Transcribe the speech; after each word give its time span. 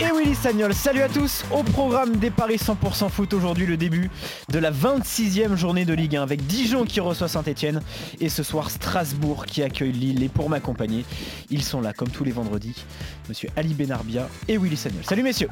Et 0.00 0.10
Willy 0.12 0.34
Sagnol, 0.34 0.74
salut 0.74 1.02
à 1.02 1.08
tous 1.08 1.44
Au 1.52 1.62
programme 1.62 2.16
des 2.16 2.30
Paris 2.30 2.56
100% 2.56 3.08
foot 3.10 3.32
aujourd'hui 3.32 3.64
le 3.64 3.76
début 3.76 4.10
de 4.48 4.58
la 4.58 4.72
26e 4.72 5.54
journée 5.54 5.84
de 5.84 5.94
Ligue 5.94 6.16
1 6.16 6.22
avec 6.22 6.44
Dijon 6.46 6.84
qui 6.84 6.98
reçoit 6.98 7.28
Saint-Etienne 7.28 7.80
et 8.20 8.28
ce 8.28 8.42
soir 8.42 8.70
Strasbourg 8.70 9.46
qui 9.46 9.62
accueille 9.62 9.92
Lille 9.92 10.22
et 10.24 10.28
pour 10.28 10.50
m'accompagner, 10.50 11.04
ils 11.48 11.62
sont 11.62 11.80
là 11.80 11.92
comme 11.92 12.08
tous 12.08 12.24
les 12.24 12.32
vendredis, 12.32 12.84
monsieur 13.28 13.48
Ali 13.56 13.72
Benarbia 13.72 14.28
et 14.48 14.58
Willy 14.58 14.76
Sagnol. 14.76 15.04
Salut 15.04 15.22
messieurs 15.22 15.50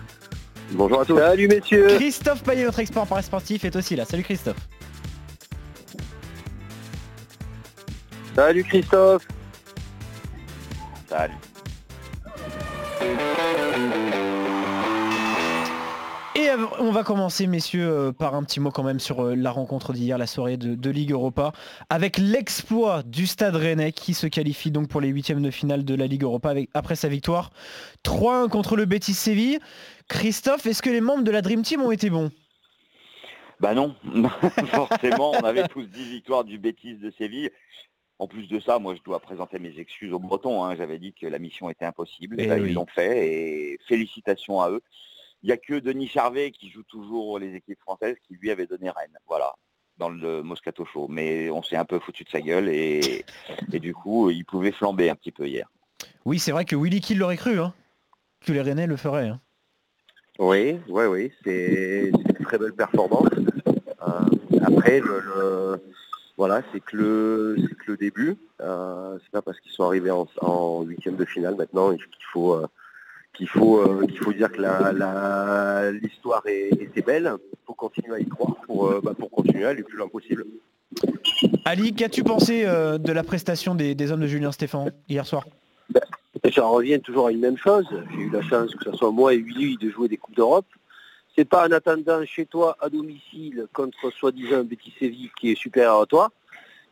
Bonjour 0.73 1.03
à 1.03 1.05
tous. 1.05 1.19
Salut 1.19 1.47
messieurs. 1.47 1.87
Christophe 1.95 2.43
Payet, 2.43 2.65
notre 2.65 2.81
expert 2.81 3.03
en 3.03 3.07
paris 3.07 3.23
sportif, 3.23 3.65
est 3.65 3.77
aussi 3.77 3.95
là. 3.95 4.05
Salut 4.05 4.25
Christophe. 4.25 4.57
Salut 8.35 8.65
Christophe. 8.65 9.29
Salut. 11.09 11.35
On 16.79 16.91
va 16.91 17.03
commencer, 17.03 17.47
messieurs, 17.47 17.89
euh, 17.89 18.13
par 18.13 18.35
un 18.35 18.43
petit 18.43 18.61
mot 18.61 18.71
quand 18.71 18.83
même 18.83 19.01
sur 19.01 19.25
euh, 19.25 19.35
la 19.35 19.51
rencontre 19.51 19.93
d'hier, 19.93 20.19
la 20.19 20.27
soirée 20.27 20.57
de, 20.57 20.91
Ligue 20.91 21.13
Europa, 21.13 21.53
avec 21.91 22.19
l'exploit 22.19 23.03
du 23.03 23.27
Stade 23.27 23.57
Rennais 23.57 23.93
qui 23.93 24.15
se 24.15 24.27
qualifie 24.27 24.71
donc 24.71 24.89
pour 24.89 25.01
les 25.01 25.09
huitièmes 25.09 25.43
de 25.43 25.51
finale 25.51 25.85
de 25.85 25.95
la 25.95 26.07
Ligue 26.07 26.25
Europa 26.25 26.55
après 26.75 26.97
sa 26.97 27.09
victoire 27.09 27.51
3-1 28.05 28.49
contre 28.49 28.77
le 28.77 28.85
Betis 28.85 29.15
Séville. 29.15 29.59
Christophe, 30.09 30.67
est-ce 30.67 30.83
que 30.83 30.91
les 30.91 31.01
membres 31.01 31.25
de 31.25 31.31
la 31.31 31.41
Dream 31.41 31.63
Team 31.63 31.81
ont 31.83 31.91
été 31.91 32.11
bons? 32.11 32.31
Bah 33.61 33.75
non, 33.75 33.95
forcément, 34.67 35.31
on 35.31 35.45
avait 35.45 35.69
tous 35.69 35.85
10 35.85 36.11
victoires 36.11 36.45
du 36.45 36.59
Betis 36.59 36.97
de 36.97 37.11
Séville. 37.11 37.51
En 38.19 38.27
plus 38.27 38.49
de 38.49 38.61
ça, 38.61 38.79
moi 38.79 38.95
je 38.95 39.03
dois 39.03 39.21
présenter 39.21 39.59
mes 39.59 39.79
excuses 39.79 40.13
aux 40.13 40.19
Bretons. 40.19 40.65
Hein. 40.65 40.77
J'avais 40.77 40.99
dit 40.99 41.13
que 41.13 41.27
la 41.27 41.39
mission 41.39 41.71
était 41.71 41.85
impossible. 41.85 42.41
Et 42.41 42.49
eh 42.51 42.57
Ils 42.57 42.75
l'ont 42.75 42.87
fait 42.87 43.27
et 43.27 43.79
félicitations 43.89 44.61
à 44.61 44.71
eux. 44.71 44.83
Il 45.43 45.47
n'y 45.47 45.53
a 45.53 45.57
que 45.57 45.79
Denis 45.79 46.09
Charvet 46.09 46.51
qui 46.53 46.71
joue 46.71 46.85
toujours 46.85 47.39
les 47.39 47.55
équipes 47.55 47.81
françaises 47.81 48.17
qui 48.27 48.35
lui 48.35 48.51
avait 48.51 48.67
donné 48.67 48.91
Rennes. 48.91 49.19
Voilà 49.27 49.53
dans 49.99 50.09
le 50.09 50.43
Moscato 50.43 50.85
Show. 50.85 51.07
Mais 51.09 51.51
on 51.51 51.63
s'est 51.63 51.77
un 51.77 51.85
peu 51.85 51.99
foutu 51.99 52.25
de 52.25 52.29
sa 52.29 52.41
gueule 52.41 52.69
et, 52.69 53.25
du 53.69 53.95
coup, 53.95 54.31
il 54.31 54.45
pouvait 54.45 54.73
flamber 54.73 55.11
un 55.11 55.15
petit 55.15 55.33
peu 55.33 55.47
hier. 55.47 55.69
Oui, 56.25 56.39
c'est 56.39 56.53
vrai 56.53 56.65
que 56.65 56.77
Willy 56.77 57.01
Kill 57.01 57.19
l'aurait 57.19 57.37
cru, 57.37 57.59
hein, 57.59 57.75
que 58.41 58.53
les 58.53 58.61
Rennais 58.61 58.87
le 58.87 58.97
feraient. 58.97 59.29
Hein. 59.29 59.41
Oui, 60.39 60.79
oui, 60.89 61.05
oui, 61.05 61.33
c'est 61.45 62.11
une 62.11 62.45
très 62.45 62.59
belle 62.59 62.73
performance. 62.73 63.29
Euh, 63.37 64.61
après, 64.65 65.01
voilà, 66.37 66.63
c'est 66.73 66.81
que 66.81 66.97
le 66.97 67.57
que 67.85 67.93
le 67.93 67.97
début. 67.97 68.37
Euh, 68.61 69.19
c'est 69.23 69.31
pas 69.31 69.43
parce 69.43 69.61
qu'ils 69.61 69.73
sont 69.73 69.85
arrivés 69.85 70.11
en 70.11 70.83
huitième 70.83 71.17
de 71.17 71.25
finale 71.25 71.55
maintenant 71.57 71.95
qu'il 71.95 72.07
faut 72.33 72.55
euh, 72.55 72.67
qu'il 73.43 73.49
faut, 73.49 73.81
euh, 73.81 74.07
faut 74.23 74.33
dire 74.33 74.51
que 74.53 74.63
l'histoire 76.01 76.43
est, 76.47 76.71
était 76.81 77.03
belle. 77.03 77.33
Il 77.53 77.57
faut 77.67 77.75
continuer 77.75 78.15
à 78.15 78.21
y 78.21 78.27
croire 78.27 78.55
pour, 78.67 78.89
euh, 78.89 79.01
bah, 79.03 79.15
pour 79.19 79.31
continuer 79.31 79.65
à 79.65 79.71
aller 79.71 79.83
plus 79.83 79.97
loin 79.97 80.07
possible. 80.07 80.45
Ali, 81.65 81.93
qu'as-tu 81.93 82.23
pensé 82.23 82.63
euh, 82.65 82.99
de 82.99 83.11
la 83.13 83.25
prestation 83.25 83.75
des, 83.75 84.13
hommes 84.13 84.21
de 84.21 84.27
Julien 84.29 84.53
Stéphane 84.53 84.93
hier 85.09 85.27
soir? 85.27 85.45
Ben, 85.91 86.03
J'en 86.45 86.71
reviens 86.71 87.01
toujours 87.01 87.27
à 87.27 87.33
une 87.33 87.41
même 87.41 87.57
chose. 87.59 87.87
J'ai 88.13 88.23
eu 88.23 88.31
la 88.31 88.43
chance 88.43 88.75
que 88.77 88.85
ce 88.85 88.97
soit 88.97 89.11
moi 89.11 89.35
et 89.35 89.39
Willy 89.39 89.77
de 89.77 89.91
jouer 89.91 90.07
des 90.07 90.17
Coupes 90.17 90.37
d'Europe. 90.37 90.67
C'est 91.37 91.45
pas 91.45 91.67
en 91.67 91.73
attendant 91.73 92.25
chez 92.25 92.47
toi 92.47 92.77
à 92.81 92.89
domicile 92.91 93.67
contre 93.73 94.11
soi-disant 94.13 94.59
un 94.59 94.65
Betis 94.65 94.93
Séville 95.01 95.31
qui 95.41 95.51
est 95.51 95.57
supérieur 95.57 96.01
à 96.01 96.07
toi 96.07 96.31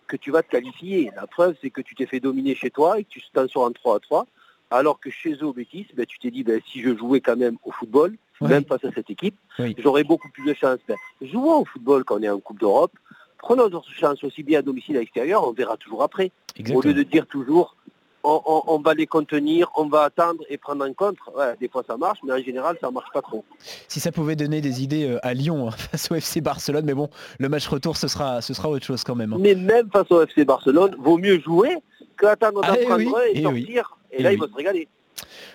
que 0.09 0.17
tu 0.17 0.32
vas 0.32 0.43
te 0.43 0.50
qualifier. 0.50 1.12
La 1.15 1.28
preuve, 1.28 1.55
c'est 1.62 1.71
que 1.71 1.82
tu 1.82 1.94
t'es 1.94 2.06
fait 2.06 2.19
dominer 2.19 2.56
chez 2.56 2.71
toi 2.71 2.99
et 2.99 3.05
que 3.05 3.11
tu 3.11 3.21
t'en 3.32 3.47
sors 3.47 3.62
en 3.62 3.71
3 3.71 3.97
à 3.97 4.00
3. 4.00 4.27
Alors 4.70 5.00
que 5.00 5.10
chez 5.10 5.32
eux 5.34 5.47
au 5.47 5.53
Bétis, 5.53 5.86
ben, 5.94 6.06
tu 6.06 6.19
t'es 6.19 6.31
dit, 6.31 6.44
ben, 6.44 6.60
si 6.70 6.81
je 6.81 6.97
jouais 6.97 7.20
quand 7.20 7.36
même 7.36 7.56
au 7.64 7.72
football, 7.72 8.16
même 8.41 8.64
face 8.64 8.84
à 8.84 8.92
cette 8.94 9.10
équipe, 9.10 9.36
j'aurais 9.78 10.04
beaucoup 10.04 10.31
plus 10.31 10.44
de 10.44 10.54
chance. 10.54 10.78
Ben, 10.88 10.97
jouons 11.20 11.60
au 11.60 11.64
football 11.64 12.04
quand 12.04 12.19
on 12.19 12.22
est 12.22 12.31
en 12.31 12.38
Coupe 12.38 12.60
d'Europe. 12.60 12.92
Prenons 13.38 13.69
notre 13.69 13.91
chance 13.91 14.22
aussi 14.22 14.42
bien 14.42 14.58
à 14.58 14.62
domicile 14.62 14.97
à 14.97 15.00
l'extérieur, 15.00 15.47
on 15.47 15.53
verra 15.53 15.76
toujours 15.76 16.03
après. 16.03 16.31
Au 16.72 16.82
lieu 16.82 16.94
de 16.94 17.03
dire 17.03 17.26
toujours, 17.26 17.75
on, 18.22 18.81
va 18.84 18.94
les 18.94 19.06
contenir, 19.06 19.70
on 19.76 19.86
va 19.86 20.03
attendre 20.03 20.44
et 20.48 20.58
prendre 20.58 20.87
en 20.87 20.92
compte. 20.92 21.16
des 21.58 21.69
fois 21.69 21.82
ça 21.87 21.97
marche, 21.97 22.19
mais 22.22 22.32
en 22.32 22.38
général 22.38 22.76
ça 22.81 22.91
marche 22.91 23.10
pas 23.12 23.22
trop. 23.22 23.44
Si 23.88 23.98
ça 23.98 24.12
pouvait 24.12 24.37
donner 24.37 24.60
des 24.60 24.82
idées 24.82 25.08
euh, 25.08 25.26
à 25.26 25.34
Lyon 25.34 25.69
hein, 25.69 25.70
face 25.76 26.10
au 26.10 26.14
FC 26.14 26.41
Barcelone, 26.41 26.84
mais 26.84 26.94
bon, 26.94 27.08
le 27.38 27.48
match 27.48 27.66
retour 27.66 27.97
ce 27.97 28.08
sera, 28.08 28.42
ce 28.42 28.52
sera 28.52 28.69
autre 28.69 28.84
chose 28.84 29.04
quand 29.04 29.14
même. 29.14 29.32
Hein. 29.32 29.38
Mais 29.41 29.54
même 29.54 29.88
face 29.91 30.10
au 30.10 30.22
FC 30.22 30.44
Barcelone, 30.44 30.94
vaut 30.98 31.16
mieux 31.16 31.41
jouer 31.41 31.76
qu'attendre 32.19 32.60
ah, 32.62 32.76
d'en 32.76 32.84
prendre 32.84 33.20
et, 33.22 33.38
et 33.38 33.42
sortir. 33.42 33.97
Et, 34.12 34.22
là, 34.22 34.32
il 34.32 34.38
va 34.38 34.48
se 34.48 34.54
régaler. 34.54 34.88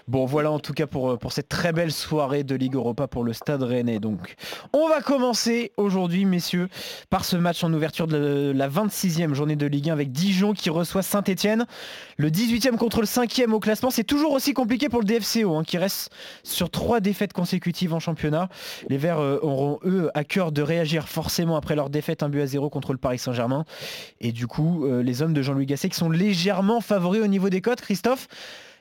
Bon 0.08 0.26
voilà 0.26 0.52
en 0.52 0.60
tout 0.60 0.74
cas 0.74 0.88
pour, 0.88 1.12
euh, 1.12 1.18
pour 1.18 1.32
cette 1.32 1.50
très 1.50 1.74
belle 1.74 1.92
soirée 1.92 2.44
de 2.44 2.56
Ligue 2.56 2.76
Europa 2.76 3.08
pour 3.08 3.24
le 3.24 3.34
Stade 3.34 3.64
Rennais. 3.64 4.00
Donc 4.00 4.36
on 4.74 4.88
va 4.88 5.02
commencer 5.02 5.72
aujourd'hui 5.78 6.26
messieurs 6.26 6.70
par 7.10 7.26
ce 7.26 7.36
match 7.36 7.64
en 7.64 7.74
ouverture 7.74 8.08
de 8.08 8.52
la 8.56 8.70
26e 8.70 9.34
journée 9.34 9.56
de 9.56 9.66
Ligue 9.66 9.90
1 9.90 9.94
avec 9.94 10.12
Dijon 10.12 10.54
qui 10.54 10.70
reçoit 10.70 11.02
Saint-Etienne. 11.02 11.66
Le 12.18 12.30
18e 12.30 12.78
contre 12.78 13.02
le 13.02 13.08
5e 13.08 13.52
au 13.52 13.60
classement. 13.60 13.90
C'est 13.90 14.04
toujours 14.04 14.34
aussi 14.34 14.54
compliqué 14.54 14.90
pour 14.90 15.02
le 15.02 15.06
DFCO 15.06 15.56
hein, 15.56 15.64
qui 15.64 15.78
reste 15.78 16.12
sur 16.44 16.70
trois 16.70 17.00
défaites 17.00 17.34
consécutives 17.34 17.94
en 17.94 18.00
championnat. 18.00 18.50
Les 18.90 18.98
Verts 18.98 19.20
euh, 19.20 19.40
auront 19.42 19.80
eux 19.86 20.10
à 20.14 20.24
cœur 20.24 20.52
de 20.52 20.62
réagir 20.62 21.08
forcément 21.08 21.56
après 21.56 21.76
leur 21.76 21.90
défaite 21.90 22.24
un 22.24 22.30
but 22.30 22.42
à 22.42 22.48
zéro 22.48 22.70
contre 22.70 22.94
le 22.94 22.98
Paris 22.98 23.20
Saint-Germain. 23.20 23.66
Et 24.22 24.32
du 24.32 24.48
coup 24.48 24.86
euh, 24.86 25.02
les 25.02 25.22
hommes 25.22 25.34
de 25.34 25.42
Jean-Louis 25.42 25.66
Gasset 25.66 25.90
qui 25.90 25.98
sont 25.98 26.10
légèrement 26.10 26.82
favoris 26.82 27.22
au 27.22 27.28
niveau 27.28 27.50
des 27.50 27.62
cotes. 27.62 27.82
Christophe 27.82 28.28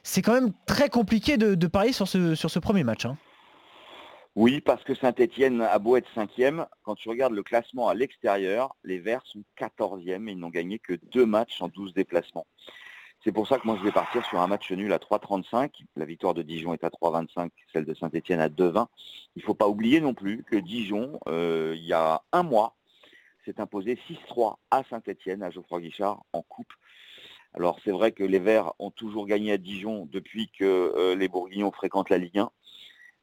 c'est 0.05 0.23
quand 0.23 0.35
même 0.35 0.53
très 0.67 0.89
compliqué 0.89 1.37
de, 1.37 1.67
parier 1.67 1.93
sur 1.93 2.07
ce, 2.07 2.37
sur 2.37 2.51
ce 2.51 2.61
premier 2.61 2.85
match. 2.85 3.07
Hein. 3.07 3.17
Oui, 4.37 4.61
parce 4.61 4.85
que 4.85 4.95
Saint-Etienne 4.95 5.63
a 5.63 5.79
beau 5.79 5.97
être 5.97 6.09
cinquième, 6.15 6.67
quand 6.83 6.95
tu 6.95 7.09
regardes 7.09 7.33
le 7.33 7.43
classement 7.43 7.89
à 7.89 7.95
l'extérieur, 7.95 8.77
les 8.85 8.99
Verts 8.99 9.25
sont 9.27 9.43
14e 9.59 10.29
et 10.29 10.33
ils 10.33 10.39
n'ont 10.39 10.51
gagné 10.51 10.79
que 10.79 10.95
deux 11.13 11.25
matchs 11.25 11.61
en 11.63 11.69
12 11.69 11.95
déplacements. 11.95 12.47
C'est 13.23 13.33
pour 13.33 13.49
ça 13.49 13.59
que 13.59 13.67
moi 13.67 13.77
je 13.79 13.85
vais 13.85 13.93
partir 13.93 14.25
sur 14.27 14.41
un 14.41 14.47
match 14.47 14.71
nul 14.71 14.93
à 14.93 14.99
3,35. 14.99 15.71
La 15.97 16.05
victoire 16.05 16.35
de 16.35 16.43
Dijon 16.43 16.75
est 16.75 16.85
à 16.85 16.91
3,25, 16.91 17.49
celle 17.73 17.87
de 17.87 17.95
Saint-Etienne 17.95 18.41
à 18.41 18.49
2,20. 18.49 18.87
Il 19.37 19.41
ne 19.41 19.45
faut 19.45 19.55
pas 19.55 19.69
oublier 19.69 20.01
non 20.01 20.13
plus 20.13 20.43
que 20.43 20.57
Dijon, 20.57 21.19
euh, 21.29 21.73
il 21.77 21.85
y 21.85 21.95
a 21.95 22.23
un 22.33 22.43
mois, 22.43 22.77
s'est 23.47 23.61
imposé 23.61 23.99
6-3 24.11 24.57
à 24.71 24.83
Saint-Etienne, 24.91 25.43
à 25.43 25.51
Geoffroy 25.51 25.81
Guichard, 25.81 26.23
en 26.33 26.43
coupe. 26.43 26.73
Alors 27.55 27.79
c'est 27.85 27.93
vrai 27.93 28.13
que 28.13 28.25
les 28.25 28.41
Verts 28.41 28.73
ont 28.79 28.91
toujours 28.91 29.27
gagné 29.27 29.53
à 29.53 29.59
Dijon 29.59 30.09
depuis 30.11 30.49
que 30.49 30.65
euh, 30.65 31.15
les 31.15 31.29
Bourguignons 31.29 31.71
fréquentent 31.71 32.11
la 32.11 32.19
Ligue 32.19 32.39
1. 32.39 32.51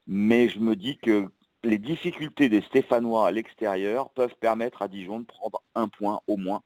Mais 0.07 0.47
je 0.47 0.59
me 0.59 0.75
dis 0.75 0.97
que 0.97 1.29
les 1.63 1.77
difficultés 1.77 2.49
des 2.49 2.61
Stéphanois 2.61 3.27
à 3.27 3.31
l'extérieur 3.31 4.09
peuvent 4.11 4.35
permettre 4.39 4.81
à 4.81 4.87
Dijon 4.87 5.19
de 5.19 5.25
prendre 5.25 5.61
un 5.75 5.89
point 5.89 6.21
au 6.27 6.37
moins. 6.37 6.63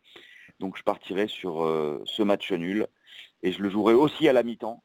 Donc 0.59 0.77
je 0.77 0.83
partirai 0.83 1.27
sur 1.27 1.63
euh, 1.63 2.01
ce 2.05 2.21
match 2.23 2.51
nul. 2.51 2.87
Et 3.41 3.51
je 3.51 3.61
le 3.61 3.69
jouerai 3.69 3.93
aussi 3.93 4.29
à 4.29 4.33
la 4.33 4.43
mi-temps. 4.43 4.83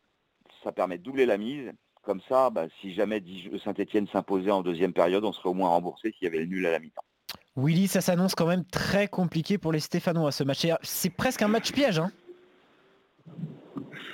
Ça 0.64 0.72
permet 0.72 0.98
de 0.98 1.02
doubler 1.02 1.26
la 1.26 1.38
mise. 1.38 1.72
Comme 2.02 2.20
ça, 2.28 2.50
bah, 2.50 2.66
si 2.80 2.94
jamais 2.94 3.22
Saint-Etienne 3.62 4.08
s'imposait 4.08 4.50
en 4.50 4.62
deuxième 4.62 4.94
période, 4.94 5.24
on 5.24 5.32
serait 5.32 5.50
au 5.50 5.54
moins 5.54 5.68
remboursé 5.68 6.12
s'il 6.12 6.24
y 6.24 6.26
avait 6.26 6.38
le 6.38 6.46
nul 6.46 6.66
à 6.66 6.70
la 6.70 6.78
mi-temps. 6.78 7.04
Willy, 7.56 7.88
ça 7.88 8.00
s'annonce 8.00 8.34
quand 8.34 8.46
même 8.46 8.64
très 8.64 9.06
compliqué 9.06 9.58
pour 9.58 9.70
les 9.70 9.80
Stéphanois 9.80 10.32
ce 10.32 10.44
match. 10.44 10.66
C'est 10.82 11.10
presque 11.10 11.42
un 11.42 11.48
match 11.48 11.72
piège. 11.72 11.98
Hein 11.98 12.10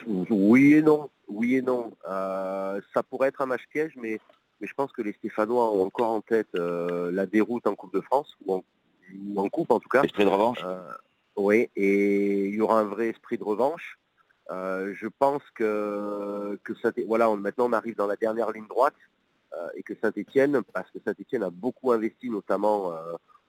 oui 0.07 0.75
et 0.75 0.83
non. 0.83 1.11
Oui 1.29 1.57
et 1.57 1.63
non. 1.63 1.93
Euh, 2.09 2.81
ça 2.95 3.03
pourrait 3.03 3.29
être 3.29 3.41
un 3.41 3.47
match 3.47 3.67
piège, 3.71 3.95
mais, 3.97 4.21
mais 4.61 4.67
je 4.67 4.75
pense 4.75 4.93
que 4.93 5.03
les 5.03 5.13
Stéphanois 5.13 5.73
ont 5.73 5.85
encore 5.85 6.11
en 6.11 6.21
tête 6.21 6.49
euh, 6.55 7.11
la 7.13 7.27
déroute 7.27 7.67
en 7.67 7.75
Coupe 7.75 7.95
de 7.95 8.01
France, 8.01 8.37
ou 8.45 8.63
en, 9.37 9.49
Coupe 9.49 9.71
en 9.71 9.81
tout 9.81 9.89
cas. 9.89 10.03
Esprit 10.03 10.25
de 10.25 10.31
revanche. 10.31 10.61
Euh, 10.65 10.81
oui, 11.37 11.69
et 11.77 12.49
il 12.49 12.55
y 12.55 12.61
aura 12.61 12.81
un 12.81 12.85
vrai 12.85 13.09
esprit 13.09 13.39
de 13.39 13.45
revanche. 13.45 13.99
je 14.51 15.07
pense 15.19 15.43
que, 15.55 16.59
que 16.65 16.73
voilà, 17.07 17.35
maintenant 17.37 17.69
on 17.69 17.73
arrive 17.73 17.97
dans 17.97 18.07
la 18.07 18.17
dernière 18.17 18.53
ligne 18.53 18.67
droite 18.69 18.95
et 19.75 19.83
que 19.83 19.95
Saint-Etienne, 20.01 20.63
parce 20.73 20.91
que 20.91 20.99
Saint-Etienne 21.05 21.43
a 21.43 21.51
beaucoup 21.51 21.93
investi 21.93 22.31
notamment 22.31 22.95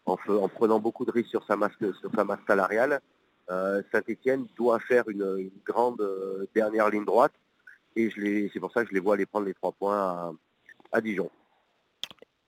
en, 0.05 0.17
en, 0.27 0.47
prenant 0.49 0.79
beaucoup 0.79 1.05
de 1.05 1.11
risques 1.11 1.29
sur 1.29 1.45
sa 1.45 1.55
masse, 1.55 1.77
sur 1.79 2.11
sa 2.13 2.25
masse 2.25 2.39
salariale, 2.45 2.99
euh, 3.49 3.81
Saint-Etienne 3.91 4.47
doit 4.55 4.79
faire 4.79 5.07
une, 5.09 5.51
grande 5.65 6.01
euh, 6.01 6.47
dernière 6.55 6.89
ligne 6.89 7.05
droite. 7.05 7.33
Et 7.95 8.11
c'est 8.53 8.59
pour 8.59 8.71
ça 8.71 8.83
que 8.83 8.89
je 8.89 8.93
les 8.93 8.99
vois 8.99 9.15
aller 9.15 9.25
prendre 9.25 9.47
les 9.47 9.55
trois 9.55 9.71
points 9.71 10.35
à, 10.91 11.01
Dijon. 11.01 11.31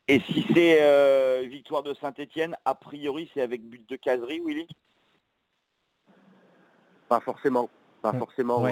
Et 0.07 0.19
si 0.19 0.46
c'est 0.54 0.78
euh, 0.81 1.44
victoire 1.50 1.81
de 1.81 1.94
Saint-Etienne, 1.96 2.56
a 2.66 2.75
priori 2.75 3.30
c'est 3.34 3.42
avec 3.42 3.63
but 3.63 3.88
de 3.90 3.96
caserie, 3.96 4.42
Willy? 4.46 4.68
Pas 7.07 7.19
forcément. 7.19 7.69
Pas 8.02 8.13
forcément. 8.13 8.63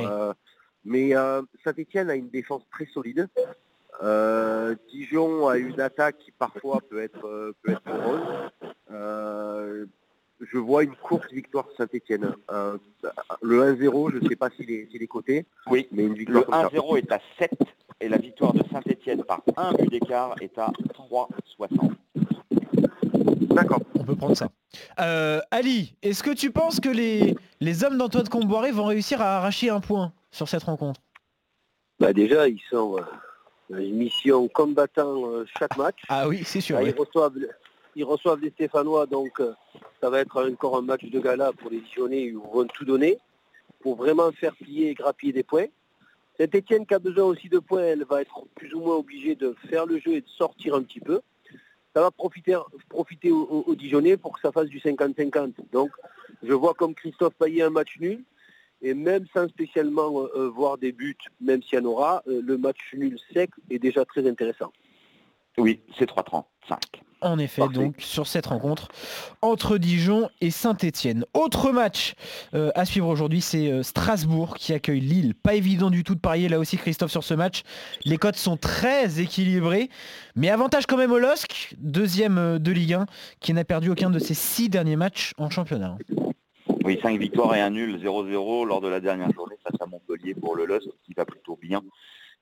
Mais 0.87 1.15
euh, 1.17 1.41
Saint-Etienne 1.65 2.09
a 2.09 2.15
une 2.15 2.29
défense 2.29 2.63
très 2.71 2.85
solide. 2.85 3.27
Euh, 4.01 4.73
Dijon 4.89 5.49
a 5.49 5.57
une 5.57 5.81
attaque 5.81 6.19
qui 6.19 6.31
parfois 6.31 6.79
peut 6.89 7.01
être, 7.01 7.27
euh, 7.27 7.53
peut 7.61 7.73
être 7.73 7.81
heureuse. 7.87 8.21
Je 10.39 10.57
vois 10.57 10.83
une 10.83 10.95
courte 10.95 11.31
victoire 11.31 11.65
de 11.65 11.73
Saint-Etienne. 11.77 12.35
Euh, 12.51 12.77
le 13.41 13.73
1-0, 13.75 14.11
je 14.13 14.17
ne 14.19 14.29
sais 14.29 14.35
pas 14.35 14.49
s'il 14.51 14.69
est, 14.69 14.87
s'il 14.91 15.01
est 15.01 15.07
coté, 15.07 15.45
Oui, 15.67 15.87
mais 15.91 16.03
une 16.03 16.09
le 16.09 16.15
victoire 16.15 16.45
ça. 16.49 16.67
1-0 16.67 16.97
est 16.97 17.11
à 17.11 17.19
7 17.39 17.51
et 18.01 18.09
la 18.09 18.17
victoire 18.17 18.53
de 18.53 18.63
Saint-Etienne 18.71 19.23
par 19.23 19.41
un 19.55 19.73
but 19.73 19.89
d'écart 19.89 20.35
est 20.41 20.57
à 20.57 20.71
3,60. 20.93 21.91
D'accord. 23.55 23.81
On 23.95 24.03
peut 24.03 24.15
prendre 24.15 24.37
ça. 24.37 24.49
Euh, 24.99 25.41
Ali, 25.49 25.95
est-ce 26.03 26.21
que 26.21 26.29
tu 26.29 26.51
penses 26.51 26.79
que 26.79 26.89
les, 26.89 27.35
les 27.59 27.83
hommes 27.83 27.97
d'Antoine 27.97 28.29
Comboiré 28.29 28.71
vont 28.71 28.85
réussir 28.85 29.21
à 29.21 29.37
arracher 29.37 29.69
un 29.69 29.79
point 29.79 30.13
sur 30.31 30.47
cette 30.47 30.63
rencontre? 30.63 31.01
Bah 31.99 32.13
déjà, 32.13 32.47
ils 32.47 32.61
sont 32.69 32.97
euh, 32.97 33.01
dans 33.71 33.79
une 33.79 33.95
mission 33.97 34.47
combattant 34.47 35.25
euh, 35.25 35.45
chaque 35.57 35.75
match. 35.77 35.97
Ah 36.09 36.27
oui, 36.27 36.43
c'est 36.45 36.61
sûr. 36.61 36.77
Ah, 36.77 36.83
oui. 36.83 36.93
ils, 36.95 36.99
reçoivent, 36.99 37.33
ils 37.97 38.03
reçoivent 38.03 38.39
les 38.41 38.51
Stéphanois, 38.51 39.07
donc 39.07 39.39
euh, 39.39 39.53
ça 40.01 40.11
va 40.11 40.19
être 40.19 40.47
encore 40.47 40.77
un 40.77 40.83
match 40.83 41.03
de 41.03 41.19
gala 41.19 41.51
pour 41.51 41.71
les 41.71 41.81
Dijonais. 41.81 42.25
Ils 42.25 42.37
vont 42.37 42.65
tout 42.65 42.85
donner 42.85 43.17
pour 43.79 43.95
vraiment 43.95 44.31
faire 44.31 44.55
plier 44.55 44.91
et 44.91 44.93
grappiller 44.93 45.33
des 45.33 45.41
points. 45.41 45.65
Saint-Etienne 46.39 46.85
qui 46.85 46.93
a 46.93 46.99
besoin 46.99 47.25
aussi 47.25 47.49
de 47.49 47.57
points, 47.57 47.81
elle 47.81 48.03
va 48.03 48.21
être 48.21 48.45
plus 48.53 48.71
ou 48.75 48.81
moins 48.81 48.97
obligée 48.97 49.33
de 49.33 49.55
faire 49.67 49.87
le 49.87 49.97
jeu 49.97 50.13
et 50.13 50.21
de 50.21 50.27
sortir 50.27 50.75
un 50.75 50.83
petit 50.83 50.99
peu. 50.99 51.21
Ça 51.95 52.01
va 52.01 52.11
profiter, 52.11 52.55
profiter 52.87 53.31
aux, 53.31 53.75
Dijonais 53.75 54.15
pour 54.15 54.33
que 54.33 54.41
ça 54.41 54.51
fasse 54.51 54.67
du 54.67 54.79
50-50. 54.79 55.53
Donc 55.71 55.89
je 56.43 56.53
vois 56.53 56.75
comme 56.75 56.93
Christophe 56.93 57.33
Payet 57.33 57.63
un 57.63 57.71
match 57.71 57.97
nul. 57.99 58.23
Et 58.83 58.93
même 58.93 59.25
sans 59.33 59.47
spécialement 59.47 60.21
euh, 60.21 60.27
euh, 60.35 60.49
voir 60.49 60.77
des 60.77 60.91
buts, 60.91 61.17
même 61.41 61.63
s'il 61.63 61.79
y 61.79 61.81
en 61.81 61.85
aura, 61.85 62.21
le 62.27 62.57
match 62.59 62.77
nul 62.93 63.17
sec 63.33 63.49
est 63.71 63.79
déjà 63.79 64.05
très 64.05 64.29
intéressant. 64.29 64.71
Oui, 65.57 65.79
c'est 65.97 66.07
3,35. 66.07 67.01
En 67.21 67.39
effet, 67.39 67.61
Parfait. 67.61 67.75
donc 67.75 67.95
sur 67.99 68.27
cette 68.27 68.45
rencontre 68.45 68.89
entre 69.41 69.77
Dijon 69.77 70.29
et 70.39 70.51
Saint-Étienne. 70.51 71.25
Autre 71.33 71.71
match 71.71 72.13
euh, 72.53 72.69
à 72.75 72.85
suivre 72.85 73.07
aujourd'hui, 73.07 73.41
c'est 73.41 73.71
euh, 73.71 73.81
Strasbourg 73.81 74.55
qui 74.55 74.73
accueille 74.73 74.99
Lille. 74.99 75.33
Pas 75.33 75.55
évident 75.55 75.89
du 75.89 76.03
tout 76.03 76.13
de 76.13 76.19
parier 76.19 76.47
là 76.47 76.59
aussi 76.59 76.77
Christophe 76.77 77.11
sur 77.11 77.23
ce 77.23 77.33
match. 77.33 77.63
Les 78.05 78.17
cotes 78.17 78.35
sont 78.35 78.57
très 78.57 79.19
équilibrées, 79.19 79.89
mais 80.35 80.49
avantage 80.49 80.85
quand 80.85 80.97
même 80.97 81.11
au 81.11 81.17
LOSC, 81.17 81.75
deuxième 81.79 82.37
euh, 82.37 82.59
de 82.59 82.71
Ligue 82.71 82.93
1, 82.93 83.05
qui 83.39 83.53
n'a 83.53 83.63
perdu 83.65 83.89
aucun 83.89 84.09
de 84.09 84.19
ses 84.19 84.35
six 84.35 84.69
derniers 84.69 84.95
matchs 84.95 85.33
en 85.37 85.49
championnat. 85.49 85.97
Oui, 86.83 86.99
5 87.01 87.19
victoires 87.19 87.55
et 87.55 87.61
un 87.61 87.71
nul, 87.71 87.97
0-0 87.97 88.65
lors 88.65 88.79
de 88.79 88.87
la 88.87 88.99
dernière 88.99 89.31
journée 89.33 89.55
face 89.63 89.81
à 89.81 89.87
Montpellier 89.87 90.35
pour 90.35 90.55
le 90.55 90.65
LOSC 90.65 90.87
qui 91.03 91.13
va 91.13 91.25
plutôt 91.25 91.57
bien. 91.61 91.81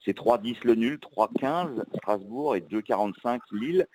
C'est 0.03 0.15
3-10 0.15 0.57
le 0.63 0.75
nul, 0.75 0.99
3-15 1.17 1.81
Strasbourg 1.97 2.55
et 2.55 2.61
2-45 2.61 3.39
Lille. 3.53 3.87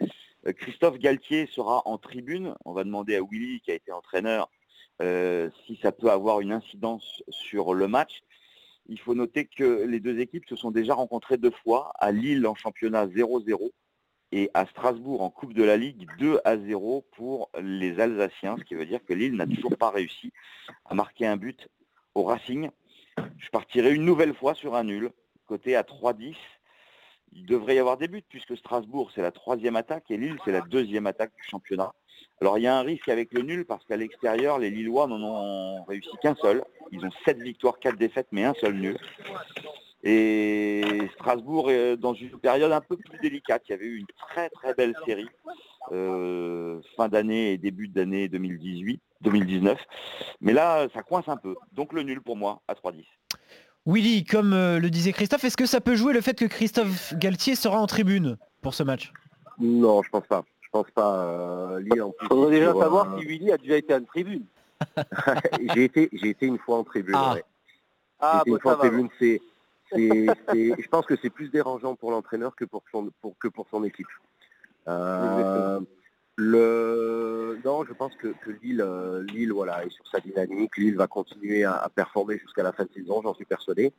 Euh, 0.46 0.52
Christophe 0.52 0.98
Galtier 0.98 1.46
sera 1.46 1.82
en 1.86 1.98
tribune. 1.98 2.54
On 2.64 2.72
va 2.72 2.84
demander 2.84 3.16
à 3.16 3.20
Willy, 3.22 3.60
qui 3.60 3.70
a 3.70 3.74
été 3.74 3.92
entraîneur, 3.92 4.50
euh, 5.02 5.50
si 5.66 5.78
ça 5.82 5.92
peut 5.92 6.10
avoir 6.10 6.40
une 6.40 6.52
incidence 6.52 7.22
sur 7.28 7.74
le 7.74 7.88
match. 7.88 8.22
Il 8.86 8.98
faut 8.98 9.14
noter 9.14 9.46
que 9.46 9.84
les 9.84 10.00
deux 10.00 10.18
équipes 10.18 10.48
se 10.48 10.56
sont 10.56 10.70
déjà 10.70 10.94
rencontrées 10.94 11.36
deux 11.36 11.52
fois, 11.62 11.92
à 11.98 12.10
Lille 12.12 12.46
en 12.46 12.54
championnat 12.54 13.06
0-0 13.06 13.70
et 14.32 14.50
à 14.54 14.66
Strasbourg 14.66 15.22
en 15.22 15.30
Coupe 15.30 15.54
de 15.54 15.62
la 15.62 15.76
Ligue 15.76 16.08
2 16.18 16.40
à 16.44 16.56
0 16.56 17.04
pour 17.12 17.50
les 17.60 18.00
Alsaciens, 18.00 18.56
ce 18.58 18.64
qui 18.64 18.74
veut 18.74 18.86
dire 18.86 19.04
que 19.04 19.12
Lille 19.12 19.34
n'a 19.34 19.46
toujours 19.46 19.76
pas 19.76 19.90
réussi 19.90 20.32
à 20.84 20.94
marquer 20.94 21.26
un 21.26 21.36
but 21.36 21.68
au 22.14 22.24
Racing. 22.24 22.70
Je 23.38 23.48
partirai 23.50 23.92
une 23.94 24.04
nouvelle 24.04 24.34
fois 24.34 24.54
sur 24.54 24.74
un 24.74 24.84
nul, 24.84 25.10
côté 25.46 25.76
à 25.76 25.82
3-10. 25.82 26.34
Il 27.32 27.46
devrait 27.46 27.76
y 27.76 27.78
avoir 27.78 27.96
des 27.96 28.08
buts 28.08 28.24
puisque 28.28 28.56
Strasbourg 28.56 29.10
c'est 29.14 29.22
la 29.22 29.30
troisième 29.30 29.76
attaque 29.76 30.10
et 30.10 30.16
Lille 30.16 30.36
c'est 30.44 30.52
la 30.52 30.60
deuxième 30.62 31.06
attaque 31.06 31.32
du 31.36 31.42
championnat. 31.42 31.92
Alors 32.40 32.58
il 32.58 32.62
y 32.62 32.66
a 32.66 32.76
un 32.76 32.82
risque 32.82 33.08
avec 33.08 33.32
le 33.32 33.42
nul 33.42 33.64
parce 33.64 33.84
qu'à 33.84 33.96
l'extérieur 33.96 34.58
les 34.58 34.70
Lillois 34.70 35.06
n'en 35.06 35.22
ont 35.22 35.84
réussi 35.84 36.10
qu'un 36.22 36.34
seul. 36.34 36.64
Ils 36.92 37.04
ont 37.04 37.10
7 37.24 37.38
victoires, 37.38 37.78
4 37.78 37.96
défaites 37.96 38.28
mais 38.32 38.44
un 38.44 38.54
seul 38.54 38.74
nul. 38.74 38.98
Et 40.02 40.82
Strasbourg 41.14 41.70
est 41.70 41.96
dans 41.96 42.14
une 42.14 42.38
période 42.38 42.72
un 42.72 42.80
peu 42.80 42.96
plus 42.96 43.18
délicate. 43.18 43.62
Il 43.68 43.72
y 43.72 43.74
avait 43.74 43.84
eu 43.84 43.98
une 43.98 44.06
très 44.18 44.48
très 44.48 44.74
belle 44.74 44.94
série 45.04 45.28
euh, 45.92 46.80
fin 46.96 47.08
d'année 47.08 47.52
et 47.52 47.58
début 47.58 47.88
d'année 47.88 48.28
2018, 48.28 49.00
2019. 49.20 49.78
Mais 50.40 50.52
là, 50.52 50.88
ça 50.94 51.02
coince 51.02 51.28
un 51.28 51.36
peu. 51.36 51.54
Donc 51.72 51.92
le 51.92 52.02
nul 52.02 52.22
pour 52.22 52.36
moi 52.36 52.62
à 52.66 52.74
3-10. 52.74 53.04
Willy, 53.86 54.24
comme 54.24 54.52
euh, 54.52 54.78
le 54.78 54.90
disait 54.90 55.12
Christophe, 55.12 55.44
est-ce 55.44 55.56
que 55.56 55.66
ça 55.66 55.80
peut 55.80 55.96
jouer 55.96 56.12
le 56.12 56.20
fait 56.20 56.38
que 56.38 56.44
Christophe 56.44 57.14
Galtier 57.14 57.54
sera 57.54 57.78
en 57.80 57.86
tribune 57.86 58.36
pour 58.60 58.74
ce 58.74 58.82
match? 58.82 59.12
Non, 59.58 60.02
je 60.02 60.10
pense 60.10 60.26
pas. 60.26 60.44
Je 60.60 60.68
pense 60.70 60.90
pas. 60.94 61.24
Euh, 61.24 61.80
Lille, 61.80 62.02
en 62.02 62.10
plus, 62.10 62.28
faudrait 62.28 62.50
déjà 62.50 62.70
sur, 62.70 62.80
savoir 62.80 63.14
euh, 63.14 63.18
si 63.18 63.26
Willy 63.26 63.52
a 63.52 63.56
déjà 63.56 63.76
été 63.76 63.94
en 63.94 64.04
tribune. 64.04 64.44
j'ai 65.74 65.84
été, 65.84 66.08
j'ai 66.12 66.28
été 66.28 66.46
une 66.46 66.58
fois 66.58 66.78
en 66.78 66.84
tribune. 66.84 67.14
Ah. 67.16 67.34
ouais. 67.34 67.44
J'ai 68.22 68.40
été 68.40 68.50
une 68.50 68.60
fois 68.60 68.74
en 68.74 68.78
tribune. 68.78 69.08
C'est, 69.18 69.40
c'est, 69.92 70.26
c'est- 70.50 70.74
je 70.78 70.88
pense 70.88 71.06
que 71.06 71.16
c'est 71.20 71.30
plus 71.30 71.48
dérangeant 71.48 71.94
pour 71.96 72.10
l'entraîneur 72.10 72.54
que 72.54 72.64
pour 72.64 72.82
son, 72.92 73.10
pour, 73.20 73.36
que 73.38 73.48
pour 73.48 73.66
son 73.70 73.82
équipe. 73.84 74.06
Euh, 74.88 75.80
le, 76.36 77.58
non, 77.64 77.84
je 77.84 77.92
pense 77.92 78.14
que, 78.16 78.28
que 78.28 78.50
Lille, 78.62 78.80
euh, 78.80 79.22
Lille, 79.22 79.52
voilà, 79.52 79.84
est 79.84 79.90
sur 79.90 80.06
sa 80.08 80.20
dynamique. 80.20 80.76
Lille 80.76 80.96
va 80.96 81.06
continuer 81.06 81.64
à, 81.64 81.74
à 81.74 81.88
performer 81.88 82.38
jusqu'à 82.38 82.62
la 82.62 82.72
fin 82.72 82.84
de 82.84 82.92
saison, 82.94 83.20
j'en 83.22 83.34
suis 83.34 83.44
persuadé. 83.44 83.92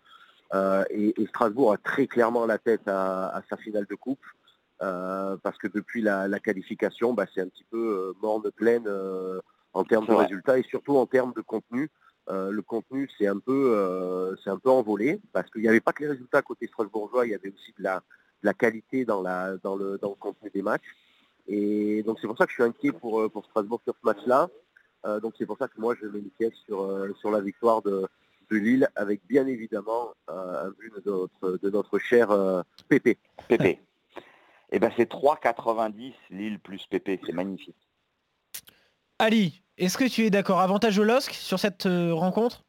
Euh, 0.53 0.83
et, 0.89 1.21
et 1.21 1.27
Strasbourg 1.27 1.71
a 1.73 1.77
très 1.77 2.07
clairement 2.07 2.45
la 2.45 2.57
tête 2.57 2.87
à, 2.87 3.29
à 3.29 3.41
sa 3.49 3.57
finale 3.57 3.85
de 3.89 3.95
coupe. 3.95 4.25
Euh, 4.81 5.37
parce 5.43 5.59
que 5.59 5.67
depuis 5.67 6.01
la, 6.01 6.27
la 6.27 6.39
qualification, 6.39 7.13
bah, 7.13 7.27
c'est 7.31 7.41
un 7.41 7.47
petit 7.47 7.65
peu 7.69 7.77
euh, 7.77 8.13
morne 8.19 8.49
pleine 8.49 8.85
euh, 8.87 9.39
en 9.73 9.83
termes 9.83 10.07
de 10.07 10.13
résultats 10.13 10.57
et 10.57 10.63
surtout 10.63 10.97
en 10.97 11.05
termes 11.05 11.33
de 11.35 11.41
contenu. 11.41 11.87
Euh, 12.29 12.49
le 12.49 12.63
contenu 12.63 13.07
c'est 13.15 13.27
un 13.27 13.37
peu 13.37 13.73
euh, 13.75 14.35
c'est 14.43 14.49
un 14.49 14.57
peu 14.57 14.71
envolé 14.71 15.21
parce 15.33 15.49
qu'il 15.51 15.61
n'y 15.61 15.67
avait 15.67 15.81
pas 15.81 15.93
que 15.93 16.01
les 16.01 16.09
résultats 16.09 16.41
côté 16.41 16.65
strasbourgeois, 16.65 17.27
il 17.27 17.31
y 17.31 17.35
avait 17.35 17.49
aussi 17.49 17.73
de 17.77 17.83
la, 17.83 17.97
de 17.97 18.45
la 18.47 18.55
qualité 18.55 19.05
dans, 19.05 19.21
la, 19.21 19.55
dans, 19.57 19.75
le, 19.75 19.99
dans 19.99 20.09
le 20.09 20.15
contenu 20.15 20.49
des 20.49 20.63
matchs. 20.63 20.95
Et 21.51 22.01
donc 22.03 22.17
c'est 22.21 22.27
pour 22.27 22.37
ça 22.37 22.45
que 22.45 22.51
je 22.51 22.55
suis 22.55 22.63
inquiet 22.63 22.93
pour, 22.93 23.19
euh, 23.19 23.29
pour 23.29 23.45
Strasbourg 23.45 23.81
sur 23.83 23.93
ce 23.93 24.05
match-là. 24.05 24.49
Euh, 25.05 25.19
donc 25.19 25.33
c'est 25.37 25.45
pour 25.45 25.57
ça 25.57 25.67
que 25.67 25.79
moi 25.79 25.95
je 26.01 26.07
mets 26.07 26.19
une 26.19 26.29
pièce 26.29 26.53
sur, 26.65 26.81
euh, 26.81 27.13
sur 27.19 27.29
la 27.29 27.41
victoire 27.41 27.81
de, 27.81 28.07
de 28.49 28.57
Lille 28.57 28.87
avec 28.95 29.21
bien 29.27 29.45
évidemment 29.47 30.13
euh, 30.29 30.67
un 30.67 30.69
but 30.69 30.93
de 31.05 31.11
notre, 31.11 31.57
de 31.61 31.69
notre 31.69 31.99
cher 31.99 32.31
euh, 32.31 32.61
Pépé. 32.87 33.17
Pépé. 33.49 33.81
Et 34.71 34.79
ben 34.79 34.91
c'est 34.95 35.11
3,90 35.11 36.13
Lille 36.29 36.59
plus 36.59 36.85
Pépé. 36.87 37.19
C'est 37.25 37.33
magnifique. 37.33 37.75
Ali, 39.19 39.61
est-ce 39.77 39.97
que 39.97 40.07
tu 40.07 40.25
es 40.25 40.29
d'accord 40.29 40.61
Avantage 40.61 40.97
au 40.99 41.03
LOSC 41.03 41.33
sur 41.33 41.59
cette 41.59 41.85
euh, 41.85 42.13
rencontre? 42.13 42.63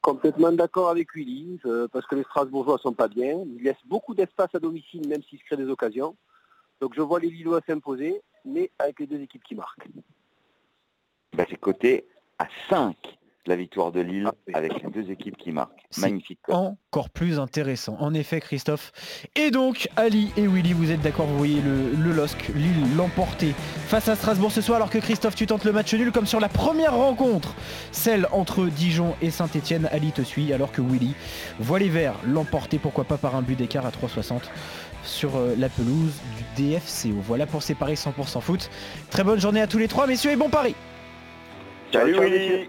Complètement 0.00 0.52
d'accord 0.52 0.90
avec 0.90 1.14
Willy, 1.14 1.60
euh, 1.64 1.88
parce 1.88 2.06
que 2.06 2.16
les 2.16 2.24
Strasbourgeois 2.24 2.78
sont 2.78 2.92
pas 2.92 3.08
bien. 3.08 3.44
Ils 3.56 3.62
laissent 3.62 3.86
beaucoup 3.86 4.14
d'espace 4.14 4.54
à 4.54 4.58
domicile, 4.58 5.08
même 5.08 5.22
s'ils 5.22 5.38
se 5.38 5.44
créent 5.44 5.56
des 5.56 5.70
occasions. 5.70 6.16
Donc 6.84 6.92
je 6.94 7.00
vois 7.00 7.18
les 7.18 7.30
Lillois 7.30 7.62
s'imposer, 7.66 8.20
mais 8.44 8.70
avec 8.78 9.00
les 9.00 9.06
deux 9.06 9.18
équipes 9.18 9.42
qui 9.42 9.54
marquent. 9.54 9.88
Ben, 11.32 11.46
c'est 11.48 11.56
coté 11.56 12.04
à 12.38 12.46
5 12.68 12.94
la 13.46 13.56
victoire 13.56 13.92
de 13.92 14.00
Lille 14.00 14.28
Ah, 14.52 14.58
avec 14.58 14.72
les 14.82 14.90
deux 14.90 15.10
équipes 15.10 15.36
qui 15.36 15.52
marquent. 15.52 15.84
Magnifique. 15.98 16.38
Encore 16.48 17.10
plus 17.10 17.38
intéressant. 17.38 17.96
En 18.00 18.14
effet, 18.14 18.40
Christophe. 18.40 18.92
Et 19.36 19.50
donc, 19.50 19.88
Ali 19.96 20.32
et 20.36 20.46
Willy, 20.46 20.72
vous 20.72 20.90
êtes 20.90 21.00
d'accord 21.02 21.26
Vous 21.26 21.36
voyez 21.38 21.60
le, 21.60 21.92
le 22.02 22.12
LOSC, 22.12 22.48
Lille 22.54 22.96
l'emporter 22.96 23.54
face 23.86 24.08
à 24.08 24.16
Strasbourg 24.16 24.52
ce 24.52 24.60
soir, 24.60 24.76
alors 24.76 24.90
que 24.90 24.98
Christophe, 24.98 25.34
tu 25.34 25.46
tentes 25.46 25.64
le 25.64 25.72
match 25.72 25.92
nul 25.94 26.12
comme 26.12 26.26
sur 26.26 26.40
la 26.40 26.48
première 26.48 26.94
rencontre, 26.96 27.54
celle 27.92 28.26
entre 28.32 28.66
Dijon 28.66 29.14
et 29.20 29.30
Saint-Etienne. 29.30 29.88
Ali 29.92 30.12
te 30.12 30.22
suit, 30.22 30.52
alors 30.52 30.72
que 30.72 30.80
Willy 30.80 31.14
voit 31.58 31.78
les 31.78 31.88
Verts 31.88 32.18
l'emporter, 32.26 32.78
pourquoi 32.78 33.04
pas 33.04 33.18
par 33.18 33.36
un 33.36 33.42
but 33.42 33.56
d'écart 33.56 33.86
à 33.86 33.90
3,60 33.90 34.42
sur 35.04 35.36
euh, 35.36 35.54
la 35.58 35.68
pelouse 35.68 36.14
du 36.56 36.72
DFCO. 36.72 37.20
Voilà 37.20 37.46
pour 37.46 37.62
ces 37.62 37.74
paris 37.74 37.94
100% 37.94 38.40
foot. 38.40 38.70
Très 39.10 39.22
bonne 39.22 39.40
journée 39.40 39.60
à 39.60 39.66
tous 39.66 39.78
les 39.78 39.88
trois, 39.88 40.06
messieurs, 40.06 40.32
et 40.32 40.36
bon 40.36 40.48
pari. 40.48 40.74
Salut 41.92 42.18
Willy. 42.18 42.68